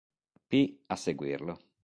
[0.49, 0.61] P.
[0.87, 1.55] a seguirlo.